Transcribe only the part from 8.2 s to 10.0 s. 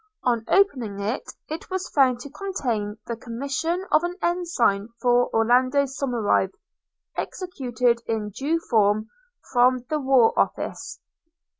due form, from the